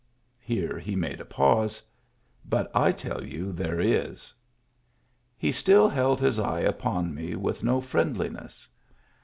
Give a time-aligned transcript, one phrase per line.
[0.39, 1.83] (Here he made a pause.)"
[2.49, 4.33] But I tell you there is."
[5.37, 8.67] He still held his eye upon me with no friendli ness.